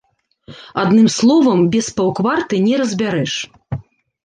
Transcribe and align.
Адным 0.83 1.07
словам, 1.17 1.59
без 1.77 1.91
паўкварты 1.99 2.55
не 2.67 2.75
разбярэш. 2.83 3.39